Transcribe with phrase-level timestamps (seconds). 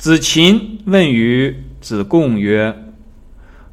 [0.00, 2.74] 子禽问于子贡曰：“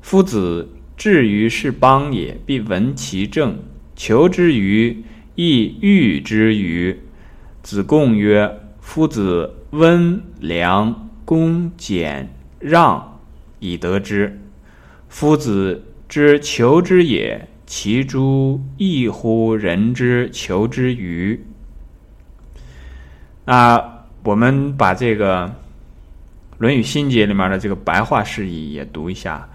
[0.03, 3.59] 夫子至于是邦也，必闻其政，
[3.95, 5.05] 求之于
[5.35, 6.99] 亦欲之于。”
[7.63, 12.27] 子贡曰：“夫子温良恭俭
[12.59, 13.21] 让
[13.59, 14.37] 以得之。
[15.07, 21.45] 夫子之求之也，其诸异乎人之求之与？”
[23.47, 25.45] 那我们把这个
[26.57, 29.47] 《论语心结》里面的这个白话释义也读一下。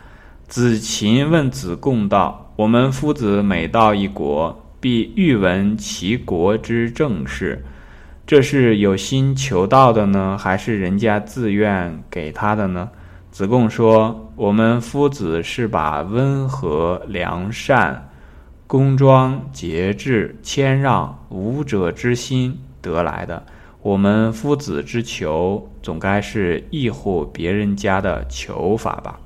[0.47, 7.65] 子禽问子贡道：“我们夫子每到一国，必欲闻其国之政事。”
[8.25, 12.89] 这是有心求道的呢，还是人家自愿给他的呢？
[13.31, 18.11] 子贡说：“我们夫子是把温和、良善、
[18.67, 23.43] 恭庄、节制、谦让、武者之心得来的。
[23.83, 29.21] 我们夫子之求，总该是异乎别人家的求法吧？”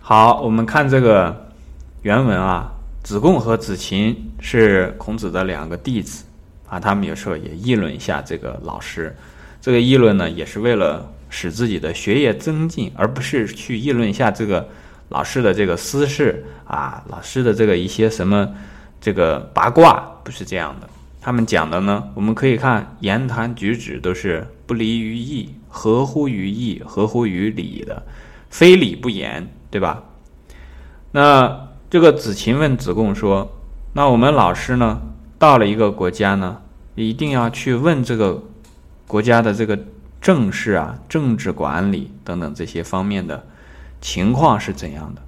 [0.00, 1.50] 好，我们看这个
[2.02, 2.72] 原文啊。
[3.02, 6.24] 子贡和子禽是孔子的两个弟子
[6.68, 9.14] 啊，他们有时候也议论一下这个老师。
[9.60, 14.68] 这个议论呢，也是为了使自己的学业增进，而不是去议论一下这个
[15.10, 18.52] 老师的这个私事啊，老师的这个一些什么
[19.00, 20.88] 这个八卦，不是这样的。
[21.26, 28.04] 他们讲的呢，我们可以看言谈举止都是不离于义，合乎于义，合乎于礼的，
[28.48, 30.04] 非礼不言，对吧？
[31.10, 31.66] 那。
[31.88, 33.56] 这个子禽问子贡说
[33.94, 35.00] ：“那我们老师呢，
[35.38, 36.60] 到了一个国家呢，
[36.94, 38.42] 一定要去问这个
[39.06, 39.78] 国家的这个
[40.20, 43.46] 政事啊、政治管理等等这些方面的
[44.00, 45.22] 情况是怎样的？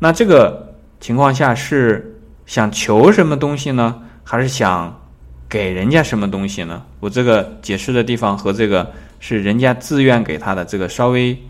[0.00, 5.00] 那这个情况下是想求什么东西呢，还是想
[5.48, 6.82] 给人家什么东西呢？
[7.00, 11.42] 我这个解释的地方和这个是人家自愿给他的这个稍微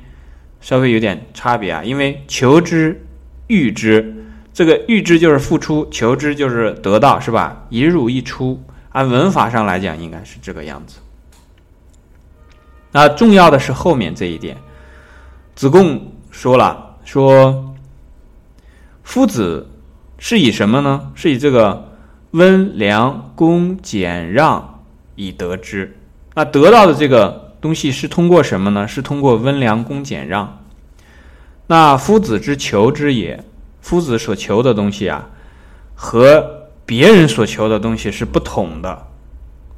[0.60, 3.04] 稍微有点差别啊，因为求之。”
[3.48, 4.14] 欲之，
[4.52, 7.64] 这个欲之就是付出，求之就是得到，是吧？
[7.70, 10.98] 一入一出，按文法上来讲，应该是这个样子。
[12.92, 14.54] 那重要的是后面这一点，
[15.54, 17.74] 子贡说了，说
[19.02, 19.66] 夫子
[20.18, 21.10] 是以什么呢？
[21.14, 21.87] 是以这个
[22.32, 24.82] 温良恭俭让
[25.14, 25.96] 以得之。
[26.34, 28.86] 那得到的这个东西是通过什么呢？
[28.86, 30.60] 是通过温良恭俭让。
[31.66, 33.44] 那夫子之求之也，
[33.80, 35.28] 夫子所求的东西啊，
[35.94, 39.06] 和别人所求的东西是不同的，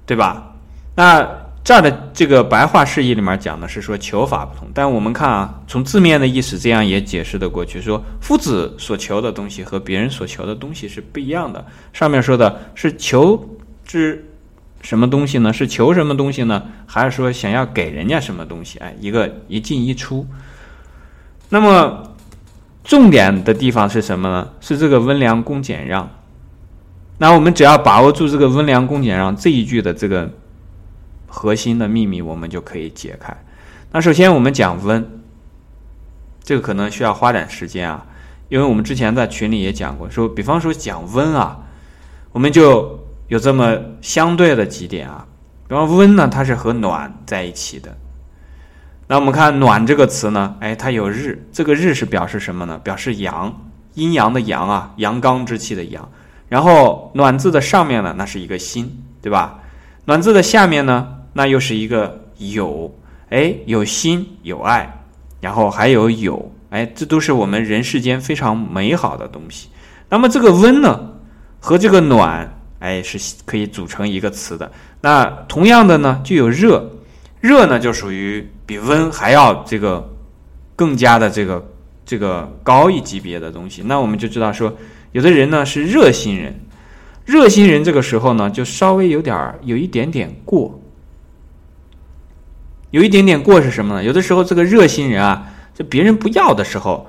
[0.07, 0.55] 对吧？
[0.95, 1.27] 那
[1.63, 11.65] 这儿的这个白话释义里面讲的是说求法不同，但我们看啊，从字面的意思，这样也解释的过去，说夫子所求的东西和别人所求的东西是不一样的。
[11.93, 14.27] 上面说的是求之
[14.81, 15.53] 什么东西呢？
[15.53, 16.63] 是求什么东西呢？
[16.87, 18.79] 还是说想要给人家什么东西？
[18.79, 20.27] 哎，一个一进一出。
[21.51, 22.15] 那么，
[22.83, 24.49] 重点的地方是什么呢？
[24.61, 26.09] 是这个温良恭俭让。
[27.19, 30.31] 那我们只要把握住这个温良恭俭让这一句的这个
[31.31, 33.35] 核心的秘密，我们就可以解开。
[33.93, 35.23] 那首先我们讲温，
[36.43, 38.05] 这个可能需要花点时间啊，
[38.49, 41.59] 因为我们之前在群里也讲过，说比方说讲温啊，
[42.33, 45.27] 我们就有这么相对的几点啊。
[45.67, 47.97] 比方温呢，它是和暖在一起的。
[49.07, 50.55] 那我们看“暖”这个词呢？
[50.61, 52.79] 哎，它有日，这个日是表示什么呢？
[52.79, 53.53] 表示阳，
[53.95, 56.09] 阴阳的阳啊，阳刚之气的阳。
[56.49, 59.59] 然后“暖”字的上面呢，那是一个心，对吧
[60.07, 62.93] ？“暖”字的下面呢，那又是一个有，
[63.31, 65.05] 哎，有心有爱，
[65.41, 69.69] 然后还有有，哎，这都是我们人世间非常美好的东西。
[70.09, 71.13] 那么这个“温”呢，
[71.61, 74.71] 和这个“暖”，哎，是可以组成一个词的。
[75.01, 76.91] 那同样的呢，就有热。
[77.41, 80.13] 热呢，就属于比温还要这个
[80.75, 81.65] 更加的这个
[82.05, 83.83] 这个高一级别的东西。
[83.87, 84.77] 那我们就知道说，
[85.13, 86.59] 有的人呢是热心人，
[87.25, 90.80] 热心人这个时候呢就稍微有点儿有一点点过，
[92.91, 94.05] 有一点点过是什么呢？
[94.05, 97.07] 有的时候这个热心人啊，就别人不要的时候，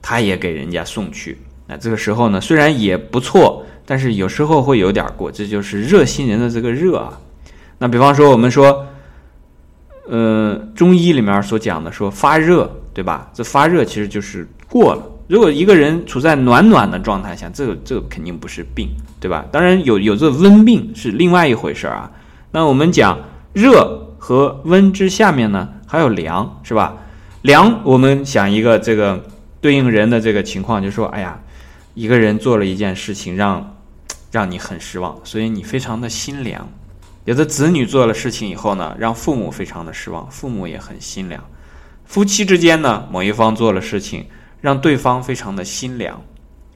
[0.00, 1.38] 他也给人家送去。
[1.66, 7.18] 那这个时候呢，虽然也不错，但是有时候会有点过，这就是热心人的这个热啊。
[7.78, 8.86] 那比方说我们说。
[10.08, 13.30] 呃，中医里面所讲的说发热，对吧？
[13.32, 15.02] 这发热其实就是过了。
[15.28, 18.88] 如果一个人处在暖暖的状态下，这个这个肯定不是病，
[19.20, 19.46] 对吧？
[19.52, 22.10] 当然有有这温病是另外一回事啊。
[22.50, 23.16] 那我们讲
[23.52, 26.94] 热和温之下面呢，还有凉，是吧？
[27.42, 29.20] 凉，我们想一个这个
[29.60, 31.40] 对应人的这个情况，就说，哎呀，
[31.94, 33.76] 一个人做了一件事情让
[34.30, 36.68] 让你很失望，所以你非常的心凉，
[37.24, 41.42] 有的子女做了事情以后呢，让父母非常的失望，父母也很心凉。
[42.04, 44.24] 夫妻之间呢，某一方做了事情，
[44.60, 46.22] 让对方非常的心凉，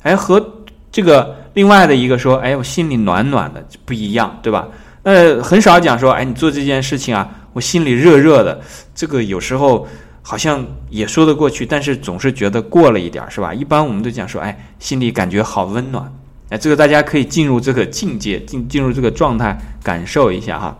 [0.03, 0.45] 哎，和
[0.91, 4.67] 这个另外的一个说，哎，我心里暖暖的不一样，对吧？
[5.07, 8.61] 呃很少讲说，哎，你做这件事情啊，我心里热热的，
[8.93, 9.87] 这个有时候
[10.21, 13.55] 好像也说得过去，但是总是觉得过了一点，是吧？
[13.55, 16.13] 一般我们都讲说，哎，心里感觉好温暖，
[16.49, 20.77] 哎，这个大家可以进入这个境界，进进入这个状态，感受一下哈。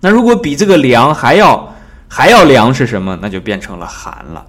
[0.00, 1.72] 那如果比这个凉还要。
[2.08, 3.18] 还要凉是什么？
[3.20, 4.46] 那就变成了寒了，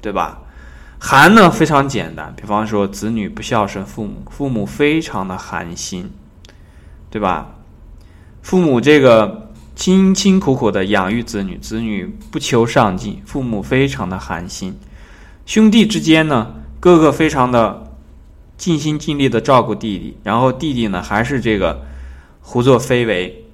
[0.00, 0.40] 对吧？
[0.98, 6.10] 寒呢非常简单，比方说子女不孝顺父母，父母非常的寒心，
[7.08, 7.54] 对吧？
[8.48, 14.74] 父母这个辛辛苦苦的养育子女，子女不求上进，父母非常的寒心。
[15.44, 17.92] 兄弟之间呢，哥哥非常的
[18.56, 21.84] 尽心尽力的照顾弟弟，然后弟弟呢还是这个
[22.40, 23.44] 胡作非为，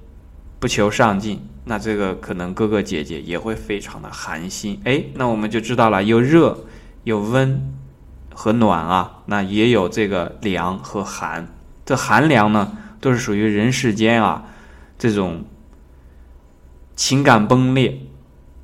[0.61, 1.45] 不求上进。
[1.65, 6.57] 那这个可能哥哥姐姐也会非常的寒心，哎，那我们就知道了，有热
[7.03, 7.61] 有温
[8.33, 11.45] 和暖啊，那也有这个凉和寒。
[11.85, 12.71] 这寒凉呢，
[13.01, 14.41] 都是属于人世间啊
[14.97, 15.43] 这种
[16.95, 17.99] 情感崩裂，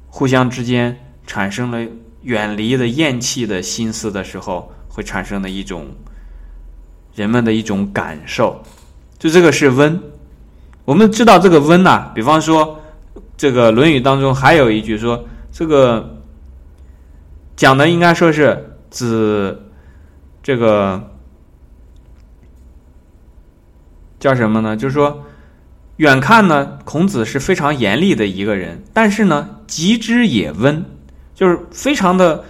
[0.07, 1.85] 互相之间产生了
[2.21, 5.87] 远离的厌弃的心思的时候，会产生的一种
[7.15, 8.63] 人们的一种感受。
[9.17, 10.01] 就这个是温，
[10.85, 12.77] 我们知道这个温呐，比方说。
[13.35, 16.21] 这个《论语》当中还有一句说，这个
[17.55, 19.63] 讲的应该说是子
[20.43, 21.11] 这个
[24.19, 24.77] 叫什么呢？
[24.77, 25.23] 就是说，
[26.01, 30.83] 远看呢，孔子是非常严厉的一个人，但是呢，极之也温，
[31.35, 32.43] 就是非常的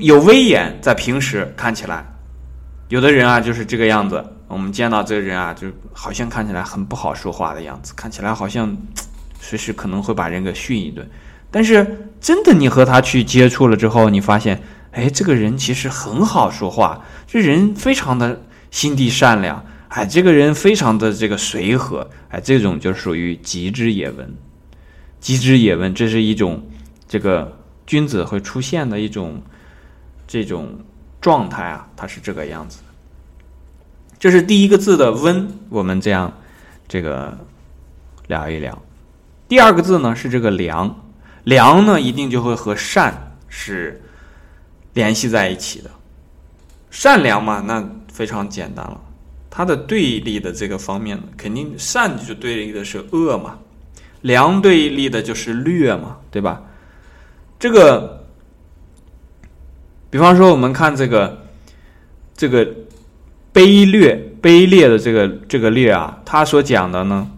[0.00, 2.04] 有威严，在平时看起来，
[2.88, 4.32] 有的人啊就是这个样子。
[4.48, 8.76] 我们见到这个人啊，就好像看起来很不好说话的样子，看起来好像
[9.38, 11.08] 随时可能会把人给训一顿。
[11.52, 14.60] 但是真的，你和他去接触了之后，你发现，
[14.90, 18.42] 哎，这个人其实很好说话，这人非常的
[18.72, 24.34] 心地善良，哎，这个人非常的这个随和，哎，这种就属于极之也文。
[25.20, 26.62] 极之也文，这是一种
[27.08, 29.42] 这个君子会出现的一种
[30.26, 30.78] 这种
[31.20, 32.80] 状态啊，他是这个样子。
[34.18, 36.32] 这是第一个字的“温”，我们这样
[36.86, 37.36] 这个
[38.26, 38.80] 聊一聊。
[39.48, 40.94] 第二个字呢是这个“良
[41.44, 44.02] ”，“良”呢一定就会和“善”是
[44.92, 45.90] 联系在一起的。
[46.90, 49.00] 善良嘛，那非常简单了。
[49.50, 53.58] 它的对立的这个方面，肯定善就对立的是恶嘛，
[54.22, 56.62] 良对立的就是劣嘛，对吧？
[57.58, 58.24] 这个，
[60.10, 61.38] 比方说我们看这个，
[62.36, 62.66] 这个。
[63.50, 67.28] 卑劣，卑劣的这个这个劣啊，他所讲的呢，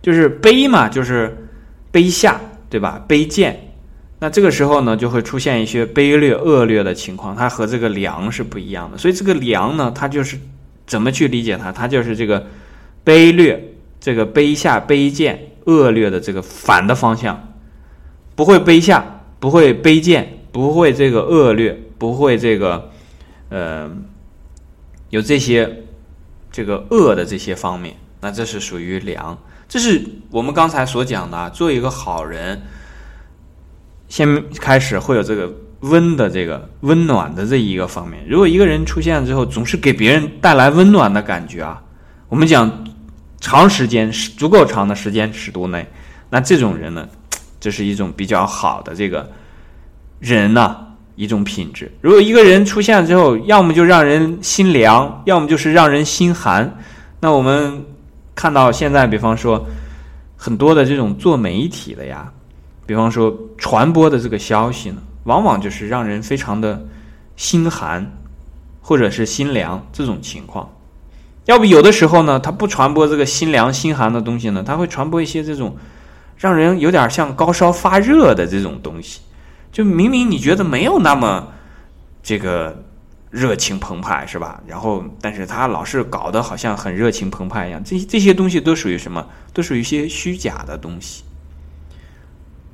[0.00, 1.46] 就是卑嘛，就是
[1.92, 2.40] 卑下，
[2.70, 3.04] 对吧？
[3.06, 3.74] 卑贱，
[4.18, 8.96] 那这个时候呢，就会出现一些卑劣恶劣的情况，它和这个良是不一样的。
[8.96, 10.38] 所以这个良呢，它就是
[10.86, 11.72] 怎么去理解它？
[11.72, 12.46] 它就是这个
[13.04, 17.52] 卑劣，这个卑下、卑贱、恶劣的这个反的方向，
[18.34, 22.90] 不会卑下，不会卑贱，不会这个恶劣，不会这个，
[23.48, 23.90] 呃。
[25.10, 25.84] 有这些，
[26.50, 29.38] 这个恶的这些方面，那这是属于良。
[29.68, 32.62] 这是我们刚才所讲的，啊做一个好人，
[34.08, 35.52] 先开始会有这个
[35.82, 38.20] 温的这个温暖的这一个方面。
[38.26, 41.80] 如果一个人出现了之后，总是给别人带来温暖的感觉啊，
[42.28, 42.84] 我们讲
[43.40, 45.86] 长时间足够长的时间尺度内，
[46.28, 47.08] 那这种人呢，
[47.60, 49.30] 这是一种比较好的这个
[50.18, 50.88] 人呢。
[51.14, 51.92] 一种品质。
[52.00, 56.74] 如果一个人出现了之后，要么就让人心凉，要么就是让人心寒。
[57.20, 57.84] 那我们
[58.34, 59.62] 看到现在，比方说
[60.36, 62.32] 很多的这种做媒体的呀，
[62.86, 66.86] 比方说传播的这个消息呢，往往就是让人非常的
[67.36, 68.12] 心寒，
[68.80, 70.70] 或者是心凉这种情况。
[71.44, 75.76] 要不有的时候呢，他不传播这个心凉心寒的东西呢，他会传播一些这种
[76.36, 79.20] 让人有点像高烧发热的这种东西。
[79.72, 81.48] 就明明你觉得没有那么
[82.22, 82.84] 这个
[83.30, 84.62] 热情澎湃是吧？
[84.66, 87.82] 然后，但是他老是搞得好像很热情澎湃一样。
[87.82, 89.26] 这这些东西都属于什么？
[89.52, 91.24] 都属于一些虚假的东西。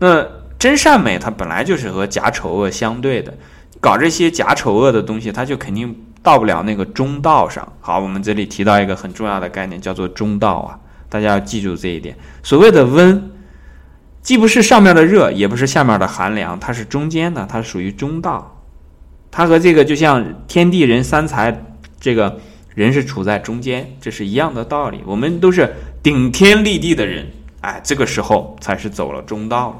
[0.00, 0.26] 那
[0.58, 3.32] 真善美它本来就是和假丑恶相对的，
[3.80, 7.66] 搞这些假丑恶的东西，它就肯定到不了那个中道上。
[7.80, 12.16] 好，我们这里提到一个很重要的概念，叫做中道啊，大家要记住这一点。
[12.42, 13.30] 所谓的温。
[14.20, 18.60] 既不是上面的热，也不是下面的寒凉，它是中间的，它属于中道。
[19.30, 21.64] 它和这个就像天地人三才，
[21.98, 22.38] 这个
[22.74, 25.00] 人是处在中间，这是一样的道理。
[25.06, 25.72] 我们都是
[26.02, 27.26] 顶天立地的人，
[27.62, 29.76] 哎，这个时候才是走了中道了。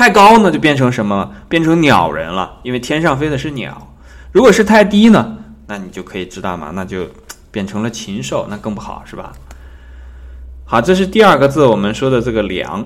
[0.00, 1.30] 太高呢，就变成什么？
[1.46, 3.92] 变成鸟人了，因为天上飞的是鸟。
[4.32, 7.06] 如果是太低呢，那你就可以知道嘛，那就
[7.50, 9.34] 变成了禽兽，那更不好，是吧？
[10.64, 12.82] 好，这是第二个字，我们说的这个良。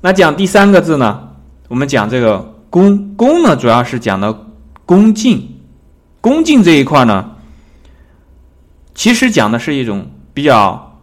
[0.00, 1.28] 那讲第三个字呢？
[1.68, 4.34] 我们讲这个恭，恭呢，主要是讲的
[4.86, 5.46] 恭敬，
[6.22, 7.32] 恭敬这一块呢，
[8.94, 10.98] 其实讲的是一种比较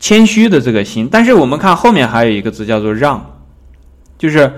[0.00, 1.06] 谦虚的这个心。
[1.12, 3.22] 但是我们看后面还有一个字叫做让，
[4.16, 4.50] 就是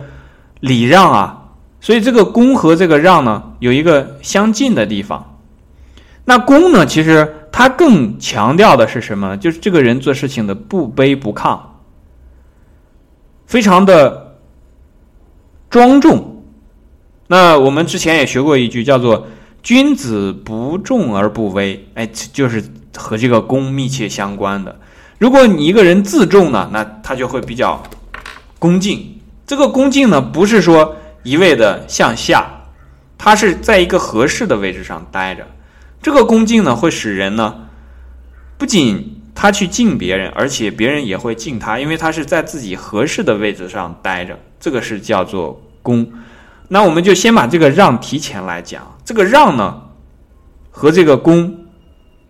[0.60, 1.42] 礼让啊。
[1.80, 5.38] 所以这个恭和这个让呢，有一个相近的地方。
[6.24, 7.32] 那恭呢，其实。
[7.58, 9.34] 它更强调的是什么？
[9.38, 11.58] 就是这个人做事情的不卑不亢，
[13.46, 14.36] 非常的
[15.70, 16.42] 庄重。
[17.28, 19.26] 那我们之前也学过一句，叫做
[19.64, 22.62] “君子不重而不威”，哎，就是
[22.94, 24.78] 和这个恭密切相关的。
[25.18, 27.82] 如果你一个人自重呢，那他就会比较
[28.58, 29.15] 恭敬。
[29.46, 32.64] 这个恭敬呢，不是说一味的向下，
[33.16, 35.46] 他是在一个合适的位置上待着。
[36.02, 37.68] 这个恭敬呢，会使人呢，
[38.58, 44.38] 不仅他去敬别人，而且别人也会敬他，因为他是在自己合适的位置上待着。
[44.58, 46.10] 这个是叫做恭。
[46.68, 48.96] 那我们就先把这个让提前来讲。
[49.04, 49.82] 这个让呢，
[50.72, 51.66] 和这个恭，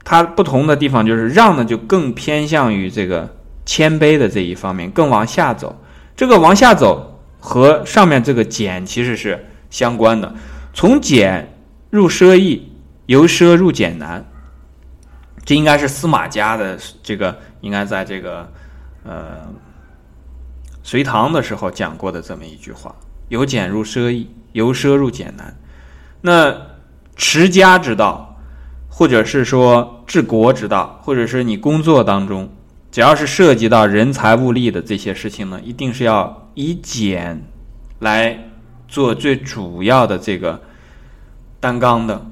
[0.04, 5.80] 它不同的地方就是让呢，就更偏向于这个谦卑的这一方面，更往下走。
[6.16, 10.34] 这个往下走和上面这个俭其实是相关的，
[10.72, 11.56] 从俭
[11.90, 12.72] 入奢易。
[13.06, 14.26] 由奢入俭难，
[15.44, 18.50] 这应该是司马家的这个，应该在这个
[19.04, 19.46] 呃
[20.82, 22.92] 隋唐的时候讲过的这么一句话：
[23.28, 25.56] 由俭入奢易，由奢入俭难。
[26.20, 26.52] 那
[27.14, 28.36] 持家之道，
[28.88, 32.50] 或者是说治国之道，或者是你工作当中，
[32.90, 37.42] 只要是涉及到人财物力的这些事情呢，一定是要以俭
[37.98, 38.50] 来
[38.88, 40.60] 做最主要的这个
[41.60, 42.24] 担纲的。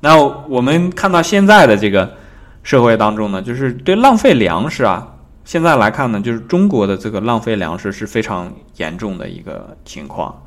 [0.00, 0.16] 那
[0.48, 2.16] 我们看到现在的这个
[2.62, 10.42] 社会当中呢，就是对浪费粮食啊，现在来看呢，就是中国的这个浪费粮食是非常严重的一个情况。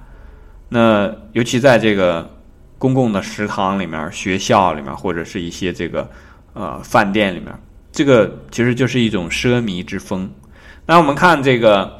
[0.69, 2.29] 那尤其在这个
[2.77, 6.09] 公共的食堂里面、学校里面，或者是一些这个
[6.53, 7.53] 呃饭店里面，
[7.91, 10.31] 这个其实就是一种奢靡之风。
[10.85, 11.85] 那我们看这个《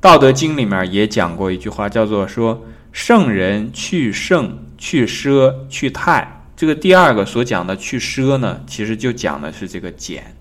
[0.00, 10.36] 道德经》里面也讲过一句话，叫做说：“圣人去圣，去奢，去泰。”这个第二个所讲的去奢呢，其实就讲的是这个简，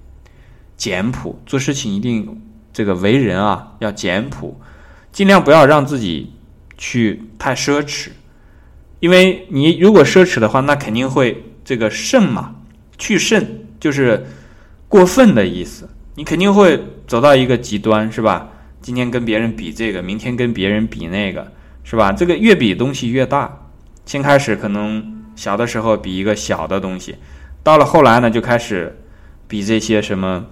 [0.76, 2.42] 简朴，做事情一定
[2.74, 4.60] 这个为人啊要简朴，
[5.14, 6.34] 尽量不要让自己
[6.78, 8.10] 去太奢侈，
[9.00, 12.54] 因为你如果奢侈的话，那肯定会这个盛嘛，
[12.98, 13.46] 去盛
[13.80, 14.26] 就是
[14.90, 18.50] 过分的意思，你肯定会走到一个极端，是吧？
[18.82, 21.50] 今天跟别人比这个，明天跟别人比那个，
[21.86, 22.12] 是吧？
[22.12, 23.58] 这个越比东西越大，
[24.06, 25.16] 先开始可能。
[25.36, 27.16] 小的时候比一个小的东西，
[27.64, 28.94] 到了后来呢，就开始
[29.48, 30.46] 比这些什么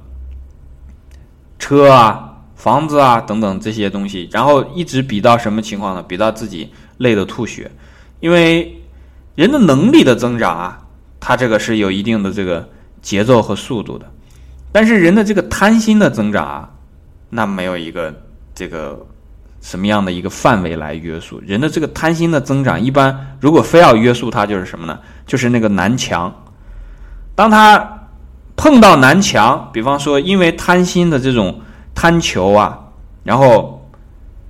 [1.59, 6.01] 车啊、房子啊等等这些东西，然后一直比到什么情况呢？
[6.01, 7.69] 比到自己累得吐血。
[8.21, 8.81] 因为
[9.35, 10.87] 人的能力的增长啊，
[11.19, 12.69] 它这个是有一定的这个
[13.01, 14.09] 节奏和速度的，
[14.77, 16.69] 但是人的这个贪心的增长啊，
[17.31, 18.13] 那没有一个
[18.53, 19.03] 这个。
[19.59, 22.79] 什么样的一个范围来约束人的这个贪心的增长？
[22.79, 24.99] 一般如果非要约束它，就是什么呢？
[25.25, 26.31] 就是那个南墙。
[27.33, 28.07] 当他
[28.55, 31.59] 碰到南墙，比方说因为贪心的这种
[31.95, 32.79] 贪求啊，
[33.23, 33.83] 然后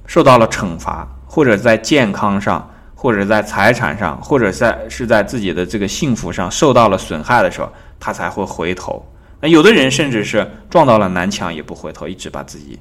[0.05, 9.03] 受到了惩罚，或者在健康上，或者在财产上，或者在是在自己的这个幸福上受到了损害的时候，他才会回头。
[9.39, 12.79] 那有的人甚至是撞到了南墙也不回头，一直把自己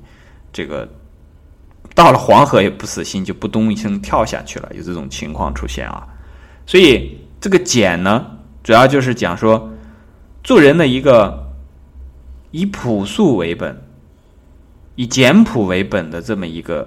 [0.53, 0.89] 这个。
[1.95, 6.07] 到了黄河也不死心，就不咚一声跳下去了，有这种情况出现啊。
[6.67, 8.27] 所以这个简呢，
[8.63, 9.73] 主要就是讲说
[10.45, 11.55] 做人的一个
[12.51, 13.83] 以朴素为本、
[14.95, 16.87] 以简朴为本的这么一个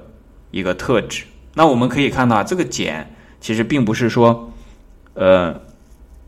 [0.51, 1.23] 一个特质。
[1.55, 4.51] 那我们可以看到，这个简其实并不是说，
[5.15, 5.59] 呃，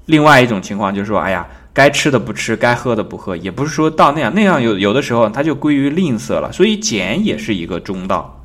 [0.07, 6.51] 另外一种情况就是说，哎呀，该吃的不吃，该喝的不喝，也不是说到那样，那样有有的时候它就归于吝啬了。
[6.51, 8.43] 所以俭也是一个中道。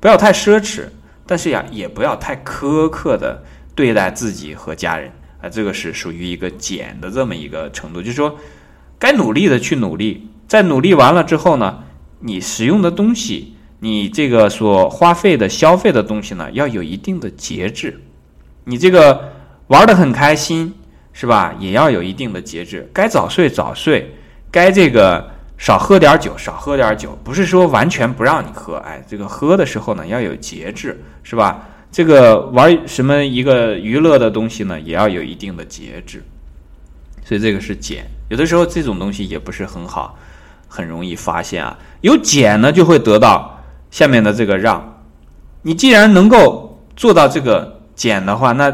[0.00, 0.84] 不要太奢侈，
[1.26, 3.42] 但是呀，也不要太苛刻的
[3.74, 5.10] 对待自己和家人
[5.40, 8.00] 啊，这个是属于一个减的这么一个程度。
[8.00, 8.36] 就是说，
[8.98, 11.82] 该努力的去努力，在努力完了之后呢，
[12.20, 18.00] 你使用的东西，你这个所花费的消费的东西呢，要有一定的节制。
[18.64, 19.32] 你这个
[19.66, 20.74] 玩的很开心，
[21.18, 21.54] 是吧？
[21.58, 24.14] 也要有一定的节制，该早睡早睡，
[24.50, 31.66] 该这个少喝点酒少喝点酒，不是说完全不让你喝，哎，这个喝的时候呢要有节制，是吧？
[31.90, 36.22] 这个玩什么一个娱乐的东西呢，也要有一定的节制，
[37.24, 38.04] 所以这个是减。
[38.28, 40.18] 有的时候这种东西也不是很好，
[40.68, 41.78] 很容易发现啊。
[42.02, 43.58] 有减呢，就会得到
[43.90, 45.02] 下面的这个让。
[45.62, 48.70] 你既然能够做到这个减的话，那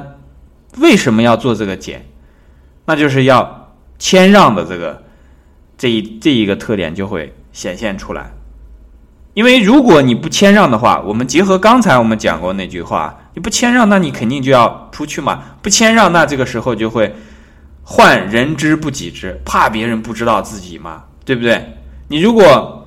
[0.79, 2.05] 为什么要做这个减？
[2.85, 5.03] 那就是要谦让的这个
[5.79, 8.33] 这一这一个特点就会显现出来。
[9.35, 15.43] 因为如果你不谦让的话，我们结合刚才我们讲过那句话，你不谦让，那你肯定就要出去嘛。
[15.63, 17.15] 不谦让，那这个时候就会
[17.83, 21.79] 患人之不己知，怕别人不知道自己嘛，对不对？
[22.09, 22.87] 你如果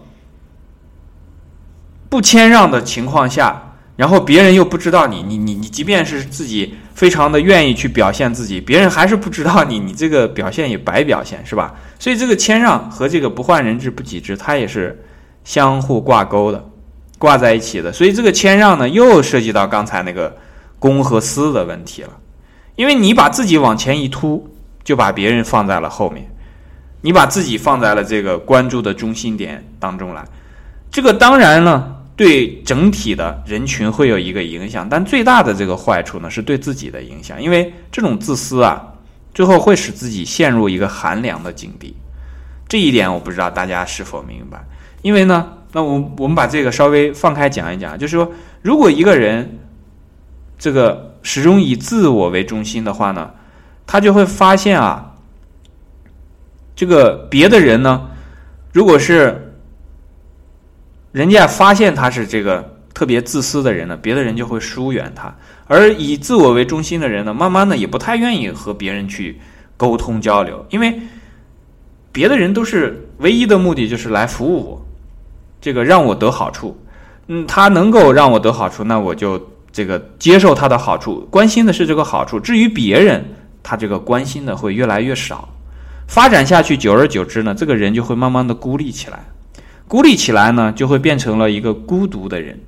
[2.10, 11.75] 不谦让的情况下，然后别人又不知道你，你你你，即便是自己非常的愿意去表现自己，别人还是不知道你， 你这个表现也白表现，是吧？
[12.00, 14.98] 所以这个谦让和这个不患人之不己知，它也是
[15.44, 16.66] 相互挂钩的，
[17.20, 17.92] 挂在一起的。
[17.92, 20.36] 所以这个谦让呢，又涉及到刚才那个
[20.80, 22.12] 公和私的问题了，
[22.78, 24.50] 因为你把自己往前一突，
[24.84, 26.25] 就把别人放在了后面，
[27.02, 30.24] 你把自己放在了这个关注的中心点当中来，
[30.90, 31.95] 这个当然了。
[32.15, 38.81] 对整体的人群会有一个影响，但最大的这个坏处呢，是对自己的影响，因为这种自私啊，
[39.34, 41.93] 最后会使自己陷入一个寒凉的境地。
[42.69, 44.63] 这一点我不知道大家是否明白。
[45.01, 48.31] 因为呢，那我我们把这个稍微放开讲一讲，就是说，
[48.62, 49.60] 如果一个人
[50.57, 53.29] 这个始终以自我为中心的话呢，
[53.86, 55.15] 他就会发现啊，
[56.75, 58.10] 这个别的人呢，
[58.72, 59.41] 如果是。
[61.15, 65.34] 人家发现他是这个特别自私的人呢，别的人就会疏远他；
[65.65, 69.39] 而以自我为中心的人呢，慢慢的也不太愿意和别人去
[69.77, 71.00] 沟通交流，因为
[72.12, 74.86] 别的人都是唯一的目的就是来服务我，
[75.62, 76.77] 这个让我得好处。
[77.27, 82.37] 嗯，他能够让我得好处，那我就这个接受他的好处，关心的是这个好处。
[82.37, 83.24] 至于别人，
[83.63, 85.48] 他这个关心的会越来越少。
[86.09, 89.24] 发展下去，久而久之呢，这个人就会慢慢的孤立起来。
[89.87, 92.59] 孤立起来呢，就会变成了一个孤独的人。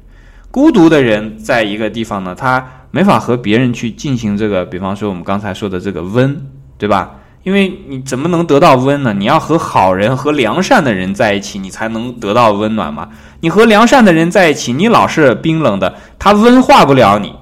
[0.52, 7.16] 孤独的人在一个地方呢，他没法和别人去进行这个，比方说我们刚才说的这个温，对吧？
[7.44, 9.14] 因为你怎么能得到温呢？
[9.14, 13.10] 你要和好人和良善的人在一起，你才能得到温暖嘛。
[13.42, 17.34] 你和良善的人在一起，你老是冰冷的，他温化不了你，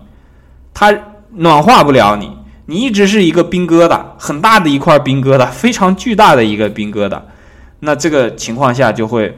[0.74, 0.94] 他
[1.32, 2.32] 暖化不了你，
[2.66, 7.22] 你一直是一个冰疙瘩，很大的一块冰疙瘩，非常巨大的一个冰疙瘩。
[7.80, 9.38] 那这个情况下就会。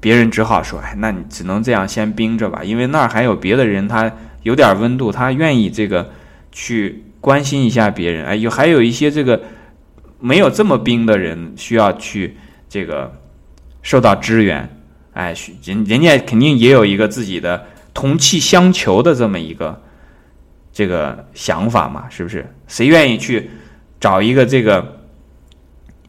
[0.00, 4.10] 别人只好说：“哎，那你只能这样先冰着吧，因为那儿还有别的人，他
[4.42, 6.10] 有点温度，他愿意这个
[6.50, 8.24] 去关心一下别人。
[8.24, 9.42] 哎，有还有一些这个
[10.18, 12.36] 没有这么冰的人需要去
[12.68, 13.14] 这个
[13.82, 14.68] 受到支援。
[15.12, 19.82] 哎，人人家肯定也有一个自己的同气相求的这么一个
[20.72, 22.50] 这个想法嘛，是不是？
[22.68, 23.50] 谁愿意去
[23.98, 25.00] 找一个这个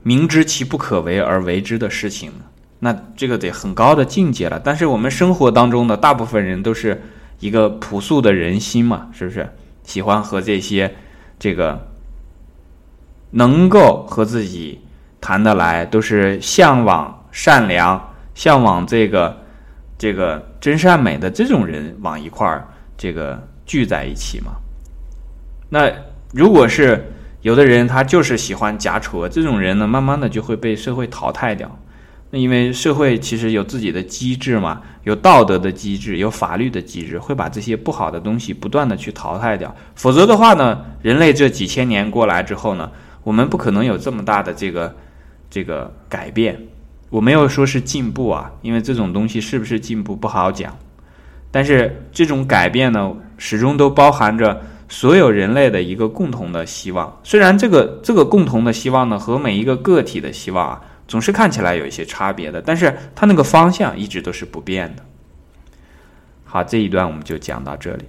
[0.03, 2.45] 明知其不可为而为之的事情呢？”
[2.83, 6.99] 那这个得很高的境界了，但是我们生活当中的大部分人都是
[7.39, 9.47] 一个朴素的人心嘛，是不是？
[9.83, 10.91] 喜欢和这些
[11.37, 11.79] 这个
[13.29, 14.81] 能够和自己
[15.19, 18.01] 谈得来，都是向往善良、
[18.33, 19.37] 向往这个
[19.99, 22.67] 这个真善美的这种人往一块儿
[22.97, 24.53] 这个聚在一起嘛？
[25.69, 25.87] 那
[26.33, 31.69] 如果是有的人他就是喜欢假丑，这种人呢，慢慢的就会被社会淘汰掉。
[32.33, 39.75] 那因为社会其实有自己的机制嘛，有道德的机制，有法律的机制，会把这些不好的东西不断的去淘汰掉。
[39.95, 42.89] 否则的话呢，人类这几千年过来之后呢，
[43.25, 44.95] 我们不可能有这么大的这个
[45.49, 46.57] 这个改变。
[47.09, 50.73] 我没有说是进步啊，因为这种东西是不是进步不好讲。
[51.51, 57.19] 但是这种改变呢，始终都包含着所有人类的一个共同的希望。
[57.23, 60.81] 虽然这个这个共同的希望呢，和每一个个体的希望啊。
[61.11, 65.03] 总是看起来有一些差别的，但是它那个方向一直都是不变的。
[66.45, 68.05] 好，这一段我们就讲到这里。